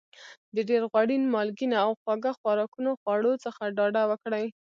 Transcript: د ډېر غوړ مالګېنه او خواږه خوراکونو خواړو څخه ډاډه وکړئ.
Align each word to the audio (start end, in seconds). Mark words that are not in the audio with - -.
د 0.55 0.57
ډېر 0.69 0.81
غوړ 0.91 1.07
مالګېنه 1.33 1.77
او 1.85 1.91
خواږه 1.99 2.31
خوراکونو 2.39 2.91
خواړو 3.01 3.31
څخه 3.45 3.63
ډاډه 3.77 4.03
وکړئ. 4.07 4.45